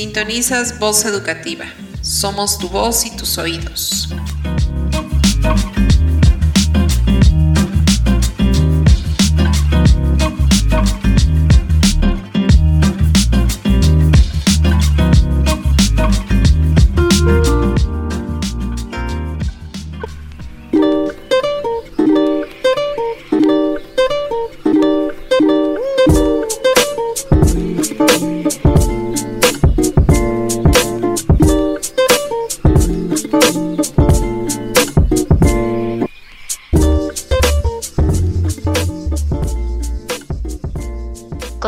[0.00, 1.66] Sintonizas Voz Educativa.
[2.00, 4.08] Somos tu voz y tus oídos.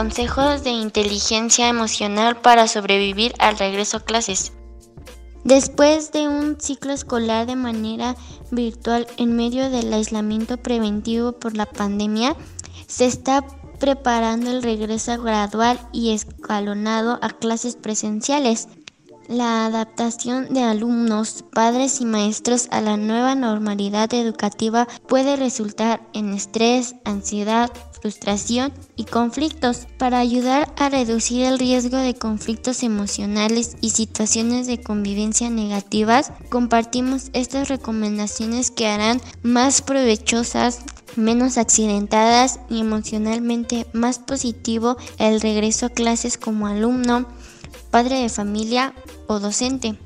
[0.02, 4.52] Consejos de inteligencia emocional para sobrevivir al regreso a clases.
[5.44, 8.16] Después de un ciclo escolar de manera
[8.50, 12.34] virtual en medio del aislamiento preventivo por la pandemia,
[12.88, 13.46] se está
[13.78, 18.66] preparando el regreso gradual y escalonado a clases presenciales.
[19.28, 26.32] La adaptación de alumnos, padres y maestros a la nueva normalidad educativa puede resultar en
[26.32, 29.86] estrés, ansiedad, frustración y conflictos.
[29.96, 37.30] Para ayudar a reducir el riesgo de conflictos emocionales y situaciones de convivencia negativas, compartimos
[37.32, 40.80] estas recomendaciones que harán más provechosas
[41.16, 47.26] menos accidentadas y emocionalmente más positivo el regreso a clases como alumno,
[47.92, 48.94] padre de familia
[49.28, 49.96] o docente.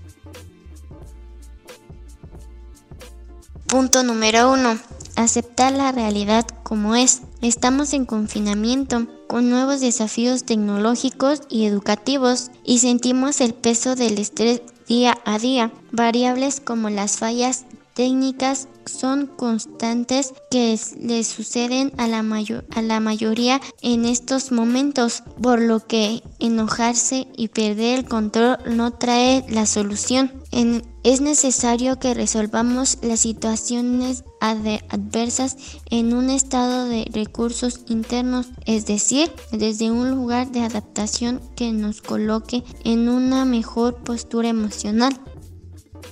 [3.68, 4.78] Punto número 1.
[5.14, 7.22] Aceptar la realidad como es.
[7.42, 14.62] Estamos en confinamiento con nuevos desafíos tecnológicos y educativos y sentimos el peso del estrés
[14.88, 15.72] día a día.
[15.92, 23.60] Variables como las fallas técnicas son constantes que le suceden a la, a la mayoría
[23.80, 30.30] en estos momentos, por lo que enojarse y perder el control no trae la solución.
[30.52, 35.56] es necesario que resolvamos las situaciones adversas
[35.88, 42.02] en un estado de recursos internos, es decir, desde un lugar de adaptación que nos
[42.02, 45.18] coloque en una mejor postura emocional.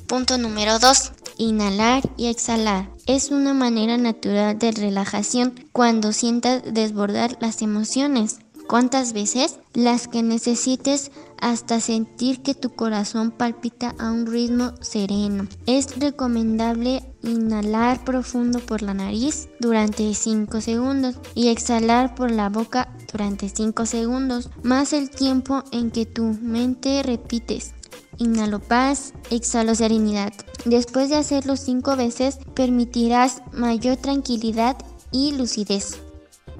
[0.06, 1.12] Punto número 2.
[1.38, 2.90] Inhalar y exhalar.
[3.06, 8.38] Es una manera natural de relajación cuando sientas desbordar las emociones.
[8.66, 9.58] ¿Cuántas veces?
[9.74, 15.46] Las que necesites hasta sentir que tu corazón palpita a un ritmo sereno.
[15.66, 22.88] Es recomendable inhalar profundo por la nariz durante 5 segundos y exhalar por la boca
[23.12, 27.74] durante 5 segundos, más el tiempo en que tu mente repites
[28.18, 30.32] Inhalo paz, exhalo serenidad.
[30.64, 34.76] Después de hacerlo cinco veces, permitirás mayor tranquilidad
[35.10, 35.98] y lucidez.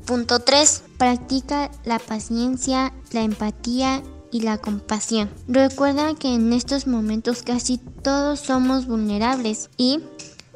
[0.07, 0.83] Punto 3.
[0.99, 5.31] Practica la paciencia, la empatía y la compasión.
[5.49, 10.01] Recuerda que en estos momentos casi todos somos vulnerables y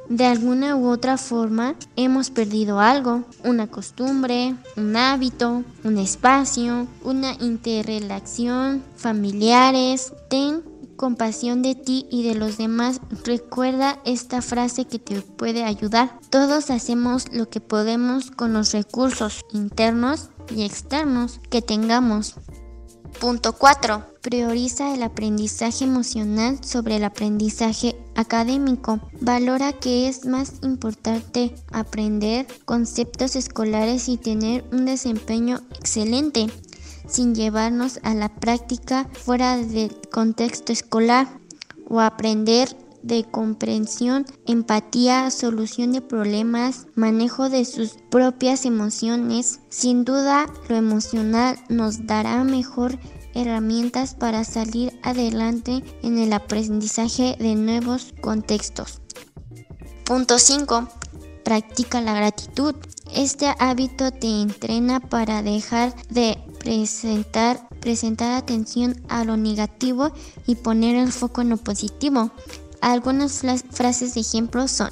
[0.09, 7.35] de alguna u otra forma hemos perdido algo, una costumbre, un hábito, un espacio, una
[7.41, 10.13] interrelación, familiares.
[10.29, 10.63] Ten
[10.99, 16.19] compasión de ti y de los demás, recuerda esta frase que te puede ayudar.
[16.29, 22.35] Todos hacemos lo que podemos con los recursos internos y externos que tengamos.
[23.21, 24.05] Punto 4.
[24.21, 29.01] Prioriza el aprendizaje emocional sobre el aprendizaje académico.
[29.21, 36.49] Valora que es más importante aprender conceptos escolares y tener un desempeño excelente
[37.09, 41.27] sin llevarnos a la práctica fuera del contexto escolar
[41.89, 49.61] o aprender de comprensión, empatía, solución de problemas, manejo de sus propias emociones.
[49.69, 52.99] Sin duda, lo emocional nos dará mejor
[53.35, 59.01] herramientas para salir adelante en el aprendizaje de nuevos contextos.
[60.05, 60.89] Punto 5.
[61.45, 62.75] Practica la gratitud.
[63.15, 66.37] Este hábito te entrena para dejar de
[66.69, 70.13] presentar, presentar atención a lo negativo
[70.47, 72.31] y poner el foco en lo positivo.
[72.83, 74.91] Algunas frases de ejemplo son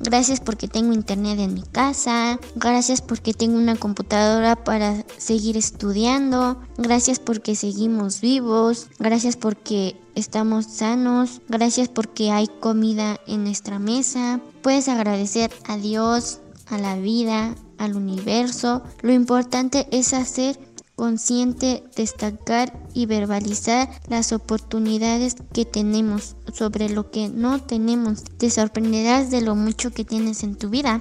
[0.00, 2.40] Gracias porque tengo internet en mi casa.
[2.56, 6.58] Gracias porque tengo una computadora para seguir estudiando.
[6.78, 8.88] Gracias porque seguimos vivos.
[8.98, 11.42] Gracias porque estamos sanos.
[11.48, 14.40] Gracias porque hay comida en nuestra mesa.
[14.62, 18.82] Puedes agradecer a Dios, a la vida, al universo.
[19.02, 20.58] Lo importante es hacer
[20.98, 28.24] consciente, destacar y verbalizar las oportunidades que tenemos sobre lo que no tenemos.
[28.36, 31.00] Te sorprenderás de lo mucho que tienes en tu vida.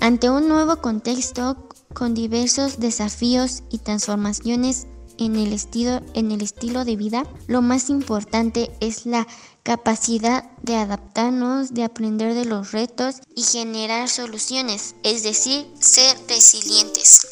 [0.00, 4.86] Ante un nuevo contexto con diversos desafíos y transformaciones
[5.16, 9.26] en el estilo, en el estilo de vida, lo más importante es la
[9.62, 17.26] capacidad de adaptarnos, de aprender de los retos y generar soluciones, es decir, ser resilientes.